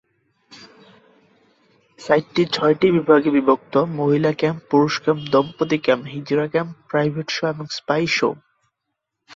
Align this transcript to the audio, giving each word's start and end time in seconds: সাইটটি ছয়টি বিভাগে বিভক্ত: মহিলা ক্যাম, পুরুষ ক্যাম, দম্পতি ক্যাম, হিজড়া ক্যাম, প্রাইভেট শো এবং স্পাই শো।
সাইটটি 1.99 2.43
ছয়টি 2.53 2.87
বিভাগে 2.91 3.29
বিভক্ত: 3.29 3.73
মহিলা 3.99 4.31
ক্যাম, 4.33 4.55
পুরুষ 4.69 4.93
ক্যাম, 5.03 5.17
দম্পতি 5.31 5.77
ক্যাম, 5.77 5.99
হিজড়া 6.05 6.47
ক্যাম, 6.47 6.67
প্রাইভেট 6.89 7.27
শো 7.29 7.43
এবং 7.47 7.65
স্পাই 7.77 8.03
শো। 8.07 8.29